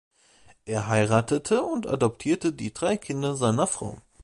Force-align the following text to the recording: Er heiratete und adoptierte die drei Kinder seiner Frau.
Er 0.65 0.87
heiratete 0.87 1.61
und 1.61 1.85
adoptierte 1.85 2.53
die 2.53 2.73
drei 2.73 2.97
Kinder 2.97 3.35
seiner 3.35 3.67
Frau. 3.67 4.01